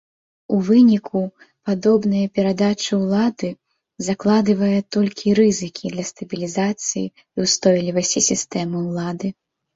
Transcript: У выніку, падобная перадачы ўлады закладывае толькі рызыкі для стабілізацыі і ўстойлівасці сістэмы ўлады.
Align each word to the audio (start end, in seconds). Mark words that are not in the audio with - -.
У 0.55 0.59
выніку, 0.67 1.19
падобная 1.69 2.23
перадачы 2.37 2.93
ўлады 3.01 3.49
закладывае 4.07 4.79
толькі 4.97 5.35
рызыкі 5.41 5.93
для 5.99 6.05
стабілізацыі 6.11 7.05
і 7.07 7.37
ўстойлівасці 7.47 8.19
сістэмы 8.31 8.77
ўлады. 8.89 9.27